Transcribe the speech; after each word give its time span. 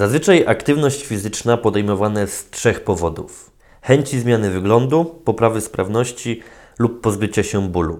Zazwyczaj 0.00 0.44
aktywność 0.46 1.06
fizyczna 1.06 1.56
podejmowana 1.56 2.20
jest 2.20 2.36
z 2.36 2.50
trzech 2.50 2.84
powodów: 2.84 3.50
chęci 3.82 4.20
zmiany 4.20 4.50
wyglądu, 4.50 5.04
poprawy 5.04 5.60
sprawności 5.60 6.40
lub 6.78 7.00
pozbycia 7.00 7.42
się 7.42 7.68
bólu. 7.68 7.98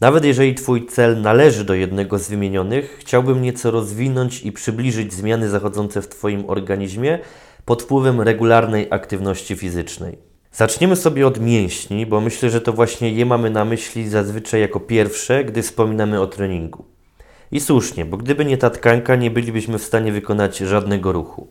Nawet 0.00 0.24
jeżeli 0.24 0.54
Twój 0.54 0.86
cel 0.86 1.20
należy 1.20 1.64
do 1.64 1.74
jednego 1.74 2.18
z 2.18 2.28
wymienionych, 2.28 2.96
chciałbym 3.00 3.42
nieco 3.42 3.70
rozwinąć 3.70 4.42
i 4.42 4.52
przybliżyć 4.52 5.14
zmiany 5.14 5.48
zachodzące 5.48 6.02
w 6.02 6.08
Twoim 6.08 6.44
organizmie 6.46 7.18
pod 7.64 7.82
wpływem 7.82 8.20
regularnej 8.20 8.86
aktywności 8.90 9.56
fizycznej. 9.56 10.18
Zaczniemy 10.52 10.96
sobie 10.96 11.26
od 11.26 11.40
mięśni, 11.40 12.06
bo 12.06 12.20
myślę, 12.20 12.50
że 12.50 12.60
to 12.60 12.72
właśnie 12.72 13.12
je 13.12 13.26
mamy 13.26 13.50
na 13.50 13.64
myśli 13.64 14.08
zazwyczaj 14.08 14.60
jako 14.60 14.80
pierwsze, 14.80 15.44
gdy 15.44 15.62
wspominamy 15.62 16.20
o 16.20 16.26
treningu. 16.26 16.84
I 17.52 17.60
słusznie, 17.60 18.04
bo 18.04 18.16
gdyby 18.16 18.44
nie 18.44 18.58
ta 18.58 18.70
tkanka, 18.70 19.16
nie 19.16 19.30
bylibyśmy 19.30 19.78
w 19.78 19.84
stanie 19.84 20.12
wykonać 20.12 20.58
żadnego 20.58 21.12
ruchu. 21.12 21.48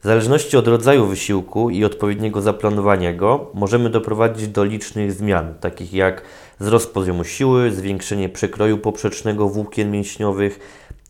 W 0.00 0.04
zależności 0.04 0.56
od 0.56 0.68
rodzaju 0.68 1.06
wysiłku 1.06 1.70
i 1.70 1.84
odpowiedniego 1.84 2.40
zaplanowania 2.40 3.12
go, 3.12 3.50
możemy 3.54 3.90
doprowadzić 3.90 4.48
do 4.48 4.64
licznych 4.64 5.12
zmian, 5.12 5.54
takich 5.60 5.92
jak 5.92 6.22
wzrost 6.60 6.94
poziomu 6.94 7.24
siły, 7.24 7.72
zwiększenie 7.72 8.28
przekroju 8.28 8.78
poprzecznego 8.78 9.48
włókien 9.48 9.90
mięśniowych, 9.90 10.58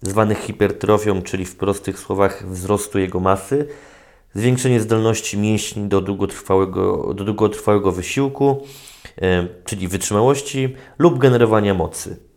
zwanych 0.02 0.38
hipertrofią, 0.38 1.22
czyli 1.22 1.44
w 1.44 1.56
prostych 1.56 1.98
słowach 1.98 2.46
wzrostu 2.46 2.98
jego 2.98 3.20
masy, 3.20 3.68
zwiększenie 4.34 4.80
zdolności 4.80 5.38
mięśni 5.38 5.88
do 5.88 6.00
długotrwałego, 6.00 7.14
do 7.14 7.24
długotrwałego 7.24 7.92
wysiłku, 7.92 8.62
e, 9.22 9.46
czyli 9.64 9.88
wytrzymałości 9.88 10.76
lub 10.98 11.18
generowania 11.18 11.74
mocy. 11.74 12.27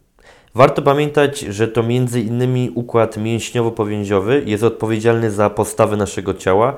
Warto 0.56 0.82
pamiętać, 0.82 1.40
że 1.40 1.68
to 1.68 1.84
innymi 2.16 2.72
układ 2.76 3.18
mięśniowo-powięziowy 3.18 4.42
jest 4.46 4.64
odpowiedzialny 4.64 5.32
za 5.32 5.50
postawę 5.50 5.98
naszego 5.98 6.34
ciała 6.34 6.78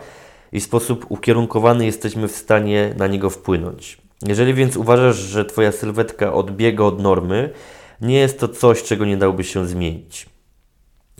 i 0.51 0.61
sposób 0.61 1.05
ukierunkowany 1.09 1.85
jesteśmy 1.85 2.27
w 2.27 2.35
stanie 2.35 2.93
na 2.97 3.07
niego 3.07 3.29
wpłynąć. 3.29 3.97
Jeżeli 4.27 4.53
więc 4.53 4.77
uważasz, 4.77 5.15
że 5.15 5.45
Twoja 5.45 5.71
sylwetka 5.71 6.33
odbiega 6.33 6.83
od 6.83 7.01
normy, 7.01 7.49
nie 8.01 8.19
jest 8.19 8.39
to 8.39 8.47
coś, 8.47 8.83
czego 8.83 9.05
nie 9.05 9.17
dałoby 9.17 9.43
się 9.43 9.67
zmienić. 9.67 10.25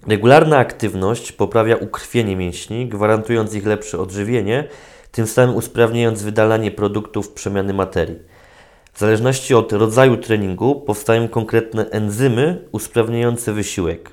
Regularna 0.08 0.58
aktywność 0.58 1.32
poprawia 1.32 1.76
ukrwienie 1.76 2.36
mięśni, 2.36 2.88
gwarantując 2.88 3.54
ich 3.54 3.66
lepsze 3.66 4.00
odżywienie, 4.00 4.68
tym 5.12 5.28
samym 5.28 5.56
usprawniając 5.56 6.24
wydalanie 6.24 6.72
produktów 6.72 7.30
przemiany 7.30 7.74
materii. 7.74 8.20
W 8.94 9.00
zależności 9.00 9.54
od 9.54 9.74
rodzaju 9.74 10.18
treningu 10.18 10.76
powstają 10.76 11.28
konkretne 11.28 11.90
enzymy 11.90 12.68
usprawniające 12.72 13.54
wysiłek. 13.54 14.12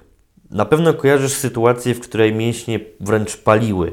Na 0.51 0.65
pewno 0.65 0.95
kojarzysz 0.95 1.33
sytuację, 1.33 1.95
w 1.95 2.01
której 2.01 2.35
mięśnie 2.35 2.81
wręcz 3.01 3.37
paliły, 3.37 3.93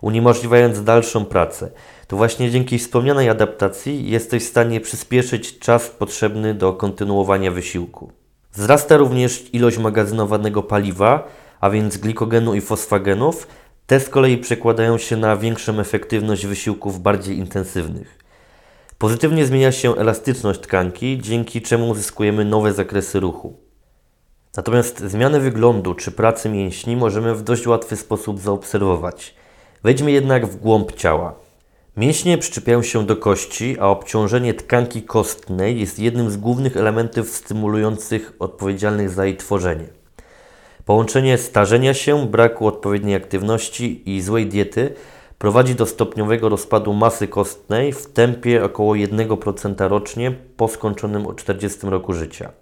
uniemożliwiając 0.00 0.84
dalszą 0.84 1.24
pracę. 1.24 1.70
To 2.06 2.16
właśnie 2.16 2.50
dzięki 2.50 2.78
wspomnianej 2.78 3.28
adaptacji 3.28 4.10
jesteś 4.10 4.44
w 4.44 4.48
stanie 4.48 4.80
przyspieszyć 4.80 5.58
czas 5.58 5.90
potrzebny 5.90 6.54
do 6.54 6.72
kontynuowania 6.72 7.50
wysiłku. 7.50 8.12
Wzrasta 8.52 8.96
również 8.96 9.44
ilość 9.52 9.78
magazynowanego 9.78 10.62
paliwa, 10.62 11.28
a 11.60 11.70
więc 11.70 11.96
glikogenu 11.96 12.54
i 12.54 12.60
fosfagenów. 12.60 13.48
Te 13.86 14.00
z 14.00 14.08
kolei 14.08 14.38
przekładają 14.38 14.98
się 14.98 15.16
na 15.16 15.36
większą 15.36 15.80
efektywność 15.80 16.46
wysiłków 16.46 17.00
bardziej 17.00 17.38
intensywnych. 17.38 18.23
Pozytywnie 19.04 19.46
zmienia 19.46 19.72
się 19.72 19.96
elastyczność 19.96 20.60
tkanki, 20.60 21.18
dzięki 21.22 21.62
czemu 21.62 21.88
uzyskujemy 21.88 22.44
nowe 22.44 22.72
zakresy 22.72 23.20
ruchu. 23.20 23.56
Natomiast 24.56 25.00
zmianę 25.00 25.40
wyglądu 25.40 25.94
czy 25.94 26.10
pracy 26.10 26.48
mięśni 26.48 26.96
możemy 26.96 27.34
w 27.34 27.42
dość 27.42 27.66
łatwy 27.66 27.96
sposób 27.96 28.40
zaobserwować. 28.40 29.34
Wejdźmy 29.82 30.12
jednak 30.12 30.46
w 30.46 30.56
głąb 30.56 30.92
ciała. 30.92 31.34
Mięśnie 31.96 32.38
przyczepiają 32.38 32.82
się 32.82 33.06
do 33.06 33.16
kości, 33.16 33.76
a 33.80 33.86
obciążenie 33.86 34.54
tkanki 34.54 35.02
kostnej 35.02 35.80
jest 35.80 35.98
jednym 35.98 36.30
z 36.30 36.36
głównych 36.36 36.76
elementów 36.76 37.30
stymulujących 37.30 38.32
odpowiedzialnych 38.38 39.10
za 39.10 39.24
jej 39.26 39.36
tworzenie. 39.36 39.86
Połączenie 40.84 41.38
starzenia 41.38 41.94
się, 41.94 42.26
braku 42.26 42.66
odpowiedniej 42.66 43.14
aktywności 43.14 44.10
i 44.16 44.22
złej 44.22 44.46
diety 44.46 44.94
prowadzi 45.44 45.74
do 45.74 45.86
stopniowego 45.86 46.48
rozpadu 46.48 46.92
masy 46.92 47.28
kostnej 47.28 47.92
w 47.92 48.06
tempie 48.06 48.64
około 48.64 48.94
1% 48.94 49.88
rocznie 49.88 50.30
po 50.56 50.68
skończonym 50.68 51.34
40 51.36 51.78
roku 51.82 52.12
życia. 52.12 52.52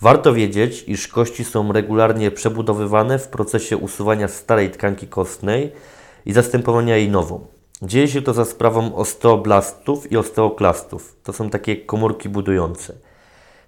Warto 0.00 0.34
wiedzieć, 0.34 0.84
iż 0.86 1.08
kości 1.08 1.44
są 1.44 1.72
regularnie 1.72 2.30
przebudowywane 2.30 3.18
w 3.18 3.28
procesie 3.28 3.76
usuwania 3.76 4.28
starej 4.28 4.70
tkanki 4.70 5.06
kostnej 5.06 5.72
i 6.26 6.32
zastępowania 6.32 6.96
jej 6.96 7.08
nową. 7.08 7.46
Dzieje 7.82 8.08
się 8.08 8.22
to 8.22 8.34
za 8.34 8.44
sprawą 8.44 8.94
osteoblastów 8.94 10.12
i 10.12 10.16
osteoklastów. 10.16 11.16
To 11.22 11.32
są 11.32 11.50
takie 11.50 11.76
komórki 11.76 12.28
budujące. 12.28 12.94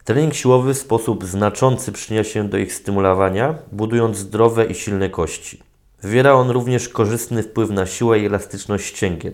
Trening 0.05 0.35
siłowy 0.35 0.75
w 0.75 0.79
sposób 0.79 1.25
znaczący 1.25 1.93
przyczynia 1.93 2.25
się 2.25 2.49
do 2.49 2.59
ich 2.59 2.75
stymulowania, 2.75 3.55
budując 3.73 4.17
zdrowe 4.17 4.65
i 4.65 4.75
silne 4.75 5.11
kości. 5.11 5.68
Wywiera 6.03 6.33
on 6.33 6.51
również 6.51 6.89
korzystny 6.89 7.43
wpływ 7.43 7.71
na 7.71 7.87
siłę 7.87 8.19
i 8.19 8.27
elastyczność 8.27 8.87
ścięgien. 8.87 9.33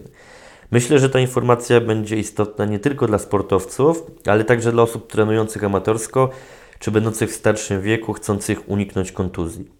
Myślę, 0.71 0.99
że 0.99 1.11
ta 1.11 1.21
informacja 1.21 1.81
będzie 1.81 2.17
istotna 2.17 2.65
nie 2.65 2.79
tylko 2.79 3.07
dla 3.07 3.19
sportowców, 3.19 4.03
ale 4.27 4.45
także 4.45 4.73
dla 4.73 4.83
osób 4.83 5.13
trenujących 5.13 5.65
amatorsko 5.65 6.31
czy 6.79 6.91
będących 6.91 7.31
w 7.31 7.35
starszym 7.35 7.83
wieku, 7.83 8.13
chcących 8.13 8.69
uniknąć 8.69 9.13
kontuzji. 9.13 9.71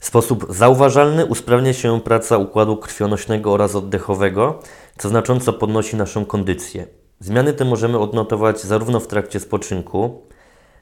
W 0.00 0.06
sposób 0.06 0.46
zauważalny 0.48 1.26
usprawnia 1.26 1.72
się 1.72 2.00
praca 2.00 2.38
układu 2.38 2.76
krwionośnego 2.76 3.52
oraz 3.52 3.74
oddechowego, 3.74 4.62
co 4.98 5.08
znacząco 5.08 5.52
podnosi 5.52 5.96
naszą 5.96 6.24
kondycję. 6.24 6.86
Zmiany 7.20 7.52
te 7.52 7.64
możemy 7.64 7.98
odnotować 7.98 8.60
zarówno 8.60 9.00
w 9.00 9.06
trakcie 9.06 9.40
spoczynku, 9.40 10.22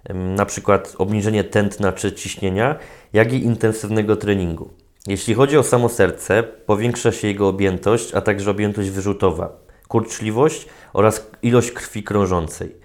np. 0.09 0.81
obniżenie 0.99 1.45
tętna 1.45 1.93
czy 1.93 2.13
ciśnienia, 2.13 2.79
jak 3.13 3.33
i 3.33 3.45
intensywnego 3.45 4.17
treningu. 4.17 4.84
Jeśli 5.07 5.35
chodzi 5.35 5.59
o 5.59 5.63
samo 5.63 5.89
serce, 5.89 6.43
powiększa 6.43 7.13
się 7.13 7.29
jego 7.29 7.49
objętość, 7.49 8.15
a 8.15 8.21
także 8.21 8.51
objętość 8.51 8.91
wyrzutowa, 8.91 9.53
kurczliwość 9.89 10.67
oraz 10.93 11.31
ilość 11.43 11.71
krwi 11.73 12.03
krążącej. 12.03 12.77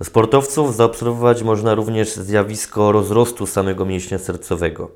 U 0.00 0.04
sportowców 0.04 0.76
zaobserwować 0.76 1.42
można 1.42 1.74
również 1.74 2.14
zjawisko 2.14 2.92
rozrostu 2.92 3.46
samego 3.46 3.84
mięśnia 3.84 4.18
sercowego. 4.18 4.90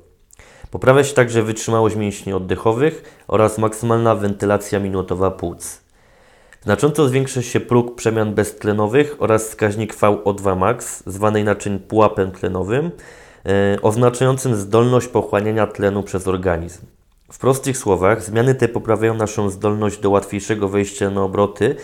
Poprawia 0.71 1.03
się 1.03 1.13
także 1.13 1.43
wytrzymałość 1.43 1.95
mięśni 1.95 2.33
oddechowych 2.33 3.23
oraz 3.27 3.57
maksymalna 3.57 4.15
wentylacja 4.15 4.79
minutowa 4.79 5.31
płuc. 5.31 5.81
Znacząco 6.63 7.07
zwiększa 7.07 7.41
się 7.41 7.59
próg 7.59 7.95
przemian 7.95 8.33
beztlenowych 8.33 9.15
oraz 9.19 9.47
wskaźnik 9.47 9.95
VO2 9.95 10.57
max, 10.57 11.03
zwany 11.05 11.39
inaczej 11.39 11.79
pułapem 11.79 12.31
tlenowym, 12.31 12.91
oznaczającym 13.81 14.55
zdolność 14.55 15.07
pochłaniania 15.07 15.67
tlenu 15.67 16.03
przez 16.03 16.27
organizm. 16.27 16.85
W 17.31 17.39
prostych 17.39 17.77
słowach, 17.77 18.23
zmiany 18.23 18.55
te 18.55 18.67
poprawiają 18.67 19.13
naszą 19.13 19.49
zdolność 19.49 19.99
do 19.99 20.09
łatwiejszego 20.09 20.69
wejścia 20.69 21.09
na 21.09 21.21
obroty 21.23 21.75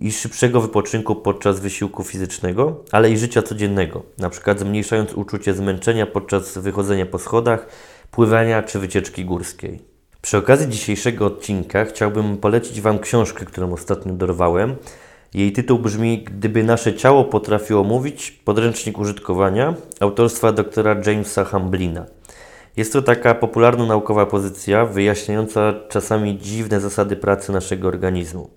i 0.00 0.12
szybszego 0.12 0.60
wypoczynku 0.60 1.14
podczas 1.14 1.60
wysiłku 1.60 2.04
fizycznego, 2.04 2.84
ale 2.92 3.10
i 3.10 3.18
życia 3.18 3.42
codziennego, 3.42 4.02
np. 4.18 4.54
zmniejszając 4.58 5.14
uczucie 5.14 5.54
zmęczenia 5.54 6.06
podczas 6.06 6.58
wychodzenia 6.58 7.06
po 7.06 7.18
schodach, 7.18 7.66
pływania 8.10 8.62
czy 8.62 8.78
wycieczki 8.78 9.24
górskiej. 9.24 9.82
Przy 10.22 10.36
okazji 10.36 10.68
dzisiejszego 10.68 11.26
odcinka 11.26 11.84
chciałbym 11.84 12.36
polecić 12.36 12.80
Wam 12.80 12.98
książkę, 12.98 13.44
którą 13.44 13.72
ostatnio 13.72 14.12
dorwałem. 14.12 14.76
Jej 15.34 15.52
tytuł 15.52 15.78
brzmi 15.78 16.24
Gdyby 16.24 16.64
nasze 16.64 16.94
ciało 16.94 17.24
potrafiło 17.24 17.84
mówić, 17.84 18.30
podręcznik 18.30 18.98
użytkowania 18.98 19.74
autorstwa 20.00 20.52
doktora 20.52 20.96
Jamesa 21.06 21.44
Hamblina. 21.44 22.06
Jest 22.76 22.92
to 22.92 23.02
taka 23.02 23.34
popularno-naukowa 23.34 24.26
pozycja 24.26 24.86
wyjaśniająca 24.86 25.74
czasami 25.88 26.38
dziwne 26.38 26.80
zasady 26.80 27.16
pracy 27.16 27.52
naszego 27.52 27.88
organizmu. 27.88 28.50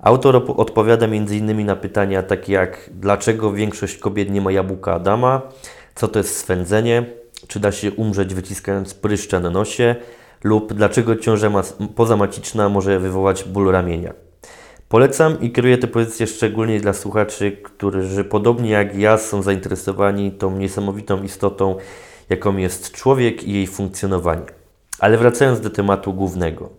Autor 0.00 0.44
odpowiada 0.56 1.06
m.in. 1.06 1.66
na 1.66 1.76
pytania 1.76 2.22
takie 2.22 2.52
jak 2.52 2.90
dlaczego 2.92 3.52
większość 3.52 3.98
kobiet 3.98 4.30
nie 4.30 4.40
ma 4.40 4.52
jabłka 4.52 4.94
Adama, 4.94 5.42
co 5.94 6.08
to 6.08 6.18
jest 6.18 6.36
swędzenie, 6.36 7.06
czy 7.48 7.60
da 7.60 7.72
się 7.72 7.92
umrzeć 7.92 8.34
wyciskając 8.34 8.94
pryszcza 8.94 9.40
na 9.40 9.50
nosie 9.50 9.96
lub 10.44 10.72
dlaczego 10.72 11.16
ciąża 11.16 11.50
pozamaciczna 11.96 12.68
może 12.68 13.00
wywołać 13.00 13.44
ból 13.44 13.72
ramienia. 13.72 14.27
Polecam 14.88 15.40
i 15.40 15.52
kieruję 15.52 15.78
tę 15.78 15.86
pozycję 15.86 16.26
szczególnie 16.26 16.80
dla 16.80 16.92
słuchaczy, 16.92 17.56
którzy 17.62 18.24
podobnie 18.24 18.70
jak 18.70 18.96
ja 18.96 19.18
są 19.18 19.42
zainteresowani 19.42 20.32
tą 20.32 20.56
niesamowitą 20.56 21.22
istotą, 21.22 21.76
jaką 22.28 22.56
jest 22.56 22.92
człowiek 22.92 23.44
i 23.44 23.52
jej 23.52 23.66
funkcjonowanie. 23.66 24.46
Ale 24.98 25.18
wracając 25.18 25.60
do 25.60 25.70
tematu 25.70 26.12
głównego. 26.12 26.70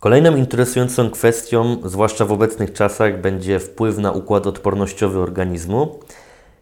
Kolejną 0.00 0.36
interesującą 0.36 1.10
kwestią, 1.10 1.76
zwłaszcza 1.84 2.24
w 2.24 2.32
obecnych 2.32 2.72
czasach, 2.72 3.20
będzie 3.20 3.58
wpływ 3.58 3.98
na 3.98 4.12
układ 4.12 4.46
odpornościowy 4.46 5.18
organizmu. 5.18 6.00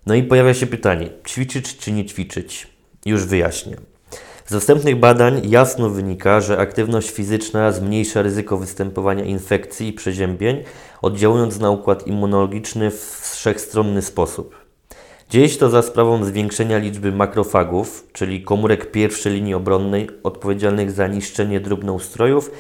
No 0.06 0.14
i 0.14 0.23
pojawia 0.23 0.55
się 0.55 0.67
pytanie, 0.67 1.08
ćwiczyć 1.29 1.76
czy 1.76 1.93
nie 1.93 2.05
ćwiczyć? 2.05 2.69
Już 3.06 3.25
wyjaśnię. 3.25 3.76
Z 4.46 4.52
dostępnych 4.52 4.96
badań 4.96 5.41
jasno 5.44 5.91
wynika, 5.91 6.41
że 6.41 6.58
aktywność 6.58 7.11
fizyczna 7.11 7.73
zmniejsza 7.73 8.23
ryzyko 8.23 8.56
występowania 8.56 9.25
infekcji 9.25 9.88
i 9.88 9.93
przeziębień, 9.93 10.62
oddziałując 11.02 11.61
na 11.61 11.70
układ 11.70 12.06
immunologiczny 12.06 12.91
w 12.91 13.31
wszechstronny 13.32 14.02
sposób. 14.02 14.56
Dzieje 15.31 15.49
się 15.49 15.58
to 15.58 15.70
za 15.70 15.82
sprawą 15.82 16.25
zwiększenia 16.25 16.79
liczby 16.79 17.12
makrofagów, 17.12 18.08
czyli 18.12 18.43
komórek 18.43 18.91
pierwszej 18.91 19.32
linii 19.32 19.55
obronnej 19.55 20.08
odpowiedzialnych 20.23 20.91
za 20.91 21.06
niszczenie 21.06 21.61
drobnoustrojów, 21.61 22.50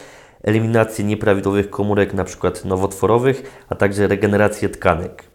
eliminację 0.42 1.04
nieprawidłowych 1.04 1.70
komórek, 1.70 2.14
np. 2.14 2.52
nowotworowych, 2.64 3.64
a 3.68 3.74
także 3.74 4.06
regenerację 4.08 4.68
tkanek. 4.68 5.33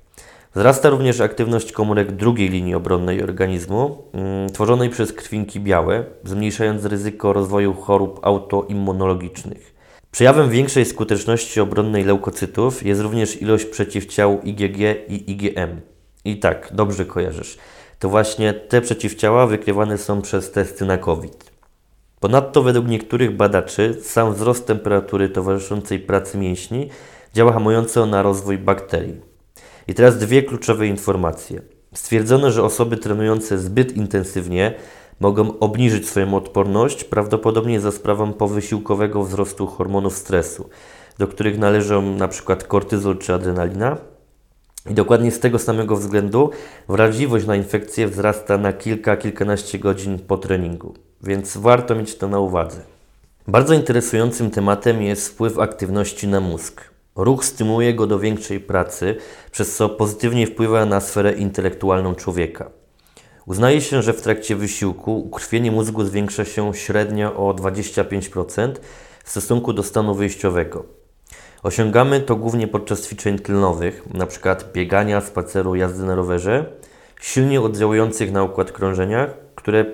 Wzrasta 0.56 0.90
również 0.90 1.22
aktywność 1.22 1.72
komórek 1.72 2.12
drugiej 2.12 2.50
linii 2.50 2.76
obronnej 2.76 3.24
organizmu, 3.24 4.04
mm, 4.14 4.50
tworzonej 4.50 4.90
przez 4.90 5.14
krwinki 5.14 5.60
białe, 5.60 6.04
zmniejszając 6.24 6.86
ryzyko 6.86 7.34
rozwoju 7.34 7.74
chorób 7.74 8.20
autoimmunologicznych. 8.22 9.76
Przejawem 10.12 10.50
większej 10.50 10.86
skuteczności 10.86 11.62
obronnej 11.62 12.04
leukocytów 12.04 12.86
jest 12.86 13.02
również 13.02 13.42
ilość 13.42 13.66
przeciwciał 13.66 14.42
IgG 14.42 14.78
i 15.08 15.32
IgM. 15.32 15.82
I 16.26 16.40
tak, 16.40 16.70
dobrze 16.74 17.06
kojarzysz. 17.06 17.58
To 18.00 18.10
właśnie 18.10 18.54
te 18.54 18.82
przeciwciała 18.82 19.48
wykrywane 19.48 19.98
są 19.98 20.22
przez 20.22 20.52
testy 20.52 20.86
na 20.86 20.98
COVID. 20.98 21.52
Ponadto 22.20 22.64
według 22.64 22.88
niektórych 22.88 23.36
badaczy 23.36 23.98
sam 24.02 24.34
wzrost 24.34 24.68
temperatury 24.68 25.30
towarzyszącej 25.30 26.00
pracy 26.00 26.38
mięśni 26.38 26.90
działa 27.34 27.54
hamująco 27.54 28.06
na 28.06 28.22
rozwój 28.22 28.58
bakterii. 28.58 29.29
I 29.90 29.94
teraz 29.94 30.18
dwie 30.18 30.44
kluczowe 30.44 30.88
informacje. 30.88 31.62
Stwierdzono, 31.94 32.52
że 32.52 32.64
osoby 32.64 32.98
trenujące 32.98 33.60
zbyt 33.60 33.98
intensywnie 33.98 34.74
mogą 35.20 35.60
obniżyć 35.60 36.10
swoją 36.10 36.34
odporność, 36.34 37.04
prawdopodobnie 37.04 37.80
za 37.80 37.92
sprawą 37.92 38.34
powysiłkowego 38.34 39.24
wzrostu 39.24 39.68
hormonów 39.68 40.18
stresu, 40.18 40.70
do 41.18 41.28
których 41.28 41.60
należą 41.60 42.02
np. 42.02 42.56
kortyzol 42.56 43.18
czy 43.18 43.34
adrenalina. 43.34 43.98
I 44.90 44.94
dokładnie 44.94 45.32
z 45.32 45.40
tego 45.40 45.60
samego 45.60 45.96
względu 45.96 46.50
wrażliwość 46.90 47.46
na 47.46 47.56
infekcję 47.56 48.08
wzrasta 48.08 48.58
na 48.58 48.74
kilka, 48.74 49.18
kilkanaście 49.18 49.80
godzin 49.80 50.20
po 50.20 50.38
treningu, 50.38 50.94
więc 51.24 51.58
warto 51.58 51.96
mieć 51.96 52.16
to 52.16 52.28
na 52.28 52.40
uwadze. 52.40 52.82
Bardzo 53.48 53.74
interesującym 53.74 54.52
tematem 54.52 55.02
jest 55.02 55.28
wpływ 55.28 55.60
aktywności 55.60 56.28
na 56.28 56.40
mózg. 56.40 56.99
Ruch 57.24 57.46
stymuluje 57.46 57.94
go 57.94 58.08
do 58.08 58.20
większej 58.20 58.60
pracy, 58.60 59.16
przez 59.52 59.76
co 59.76 59.90
pozytywnie 59.90 60.48
wpływa 60.48 60.86
na 60.86 61.02
sferę 61.02 61.34
intelektualną 61.34 62.16
człowieka. 62.16 62.72
Uznaje 63.46 63.82
się, 63.82 64.02
że 64.02 64.14
w 64.14 64.22
trakcie 64.22 64.56
wysiłku 64.56 65.20
ukrwienie 65.20 65.72
mózgu 65.72 66.04
zwiększa 66.04 66.46
się 66.46 66.74
średnio 66.74 67.36
o 67.36 67.54
25% 67.54 68.74
w 69.24 69.30
stosunku 69.30 69.74
do 69.74 69.84
stanu 69.84 70.16
wyjściowego. 70.16 70.86
Osiągamy 71.64 72.22
to 72.22 72.36
głównie 72.36 72.68
podczas 72.68 73.08
ćwiczeń 73.08 73.40
tylnowych, 73.40 74.04
np. 74.14 74.56
biegania, 74.74 75.22
spaceru, 75.22 75.76
jazdy 75.76 76.04
na 76.04 76.16
rowerze, 76.16 76.66
silnie 77.22 77.62
oddziałujących 77.62 78.32
na 78.32 78.44
układ 78.44 78.72
krążenia, 78.72 79.30
które 79.56 79.86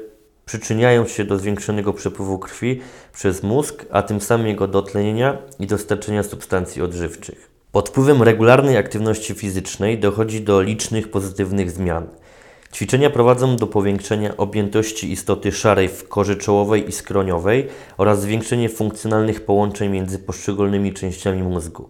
przyczyniają 0.45 1.07
się 1.07 1.24
do 1.24 1.38
zwiększonego 1.38 1.94
przepływu 1.94 2.39
krwi 2.39 2.81
przez 3.13 3.44
mózg, 3.44 3.86
a 3.92 4.01
tym 4.01 4.21
samym 4.21 4.47
jego 4.47 4.68
dotlenienia 4.68 5.38
i 5.59 5.68
dostarczenia 5.68 6.24
substancji 6.24 6.81
odżywczych. 6.81 7.51
Pod 7.71 7.89
wpływem 7.89 8.24
regularnej 8.24 8.77
aktywności 8.77 9.33
fizycznej 9.33 10.00
dochodzi 10.00 10.42
do 10.42 10.62
licznych 10.62 11.12
pozytywnych 11.12 11.71
zmian. 11.71 12.07
Ćwiczenia 12.74 13.09
prowadzą 13.09 13.56
do 13.56 13.68
powiększenia 13.68 14.38
objętości 14.38 15.12
istoty 15.12 15.51
szarej 15.51 15.89
w 15.89 16.07
korze 16.07 16.36
czołowej 16.36 16.89
i 16.89 16.92
skroniowej 16.92 17.68
oraz 17.97 18.21
zwiększenie 18.21 18.69
funkcjonalnych 18.69 19.45
połączeń 19.45 19.92
między 19.92 20.19
poszczególnymi 20.19 20.94
częściami 20.94 21.44
mózgu. 21.44 21.89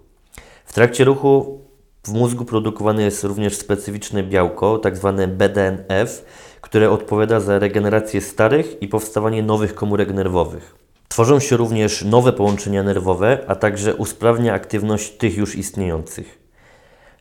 W 0.66 0.74
trakcie 0.74 1.04
ruchu 1.04 1.60
w 2.04 2.14
mózgu 2.14 2.46
produkowane 2.46 3.04
jest 3.04 3.24
również 3.24 3.58
specyficzne 3.58 4.24
białko, 4.24 4.80
tzw. 4.80 5.28
BDNF, 5.28 6.26
które 6.66 6.92
odpowiada 6.92 7.40
za 7.40 7.60
regenerację 7.60 8.22
starych 8.22 8.82
i 8.82 8.88
powstawanie 8.88 9.44
nowych 9.44 9.76
komórek 9.76 10.14
nerwowych. 10.14 10.76
Tworzą 11.08 11.40
się 11.40 11.58
również 11.58 12.04
nowe 12.04 12.34
połączenia 12.34 12.84
nerwowe, 12.84 13.40
a 13.48 13.56
także 13.56 13.96
usprawnia 13.96 14.54
aktywność 14.54 15.12
tych 15.12 15.38
już 15.38 15.56
istniejących. 15.56 16.40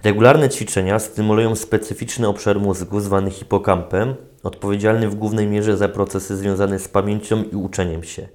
Regularne 0.04 0.48
ćwiczenia 0.48 0.98
stymulują 0.98 1.56
specyficzny 1.56 2.28
obszar 2.28 2.60
mózgu 2.60 3.00
zwany 3.00 3.30
hipokampem, 3.30 4.14
odpowiedzialny 4.42 5.08
w 5.08 5.14
głównej 5.14 5.46
mierze 5.46 5.76
za 5.76 5.88
procesy 5.88 6.36
związane 6.36 6.78
z 6.78 6.88
pamięcią 6.88 7.42
i 7.42 7.56
uczeniem 7.56 8.04
się. 8.04 8.28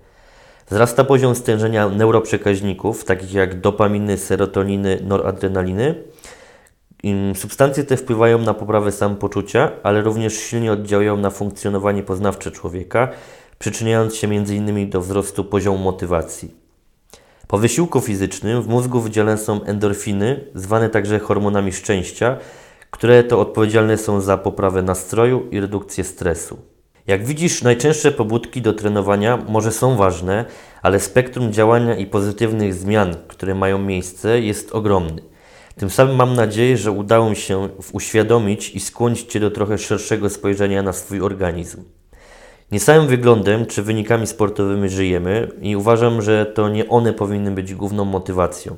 Wzrasta 0.70 1.04
poziom 1.04 1.36
stężenia 1.36 1.90
neuroprzekaźników, 1.90 3.04
takich 3.04 3.34
jak 3.34 3.62
dopaminy, 3.62 4.18
serotoniny, 4.18 5.00
noradrenaliny, 5.04 5.96
Substancje 7.36 7.84
te 7.84 7.98
wpływają 7.98 8.38
na 8.40 8.54
poprawę 8.54 8.92
samopoczucia, 8.92 9.72
ale 9.84 10.02
również 10.02 10.34
silnie 10.34 10.72
oddziałują 10.72 11.18
na 11.18 11.30
funkcjonowanie 11.30 12.04
poznawcze 12.04 12.52
człowieka, 12.52 13.08
przyczyniając 13.60 14.16
się 14.16 14.28
m.in. 14.28 14.90
do 14.90 15.02
wzrostu 15.02 15.44
poziomu 15.44 15.78
motywacji. 15.78 16.56
Po 17.48 17.58
wysiłku 17.58 18.02
fizycznym 18.02 18.62
w 18.62 18.68
mózgu 18.68 19.02
wydzielane 19.02 19.38
są 19.38 19.64
endorfiny, 19.64 20.46
zwane 20.56 20.90
także 20.90 21.20
hormonami 21.20 21.74
szczęścia, 21.74 22.38
które 22.92 23.24
to 23.24 23.40
odpowiedzialne 23.40 23.98
są 23.98 24.22
za 24.22 24.38
poprawę 24.38 24.82
nastroju 24.82 25.48
i 25.52 25.60
redukcję 25.60 26.04
stresu. 26.04 26.60
Jak 27.08 27.26
widzisz, 27.26 27.62
najczęstsze 27.62 28.12
pobudki 28.12 28.62
do 28.62 28.74
trenowania 28.74 29.38
może 29.38 29.72
są 29.72 29.96
ważne, 29.96 30.46
ale 30.82 31.00
spektrum 31.00 31.54
działania 31.54 31.96
i 31.96 32.06
pozytywnych 32.06 32.74
zmian, 32.74 33.16
które 33.28 33.56
mają 33.56 33.78
miejsce, 33.78 34.42
jest 34.42 34.72
ogromny. 34.72 35.22
Tym 35.76 35.90
samym 35.90 36.16
mam 36.16 36.34
nadzieję, 36.34 36.78
że 36.78 36.92
udało 36.92 37.30
mi 37.30 37.36
się 37.36 37.70
uświadomić 37.92 38.70
i 38.70 38.80
skłonić 38.80 39.22
Cię 39.22 39.40
do 39.40 39.52
trochę 39.52 39.78
szerszego 39.78 40.30
spojrzenia 40.30 40.84
na 40.84 40.94
swój 40.94 41.22
organizm. 41.22 41.84
Nie 42.72 42.80
samym 42.80 43.08
wyglądem 43.08 43.66
czy 43.66 43.84
wynikami 43.84 44.28
sportowymi 44.28 44.90
żyjemy 44.90 45.52
i 45.62 45.76
uważam, 45.76 46.22
że 46.22 46.46
to 46.46 46.70
nie 46.70 46.90
one 46.90 47.14
powinny 47.14 47.52
być 47.52 47.74
główną 47.74 48.06
motywacją. 48.06 48.78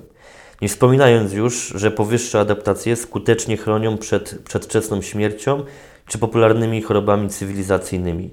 Nie 0.62 0.70
wspominając 0.70 1.34
już, 1.34 1.74
że 1.76 1.92
powyższe 1.92 2.40
adaptacje 2.40 2.96
skutecznie 2.96 3.58
chronią 3.58 3.98
przed 3.98 4.40
przedwczesną 4.44 5.02
śmiercią 5.02 5.64
czy 6.08 6.18
popularnymi 6.18 6.82
chorobami 6.82 7.30
cywilizacyjnymi. 7.30 8.30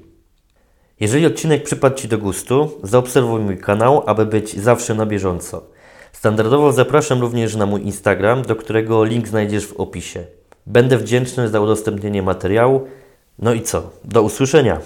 Jeżeli 1.00 1.26
odcinek 1.26 1.62
przypadł 1.62 1.96
Ci 1.96 2.08
do 2.08 2.18
gustu, 2.18 2.70
zaobserwuj 2.82 3.40
mój 3.40 3.58
kanał, 3.58 4.02
aby 4.06 4.26
być 4.26 4.56
zawsze 4.56 4.94
na 4.94 5.06
bieżąco. 5.06 5.77
Standardowo 6.12 6.72
zapraszam 6.72 7.20
również 7.20 7.56
na 7.56 7.66
mój 7.66 7.82
Instagram, 7.82 8.42
do 8.42 8.56
którego 8.56 9.04
link 9.04 9.28
znajdziesz 9.28 9.66
w 9.66 9.76
opisie. 9.76 10.24
Będę 10.66 10.98
wdzięczny 10.98 11.48
za 11.48 11.60
udostępnienie 11.60 12.22
materiału. 12.22 12.86
No 13.38 13.52
i 13.52 13.62
co? 13.62 13.90
Do 14.04 14.22
usłyszenia! 14.22 14.80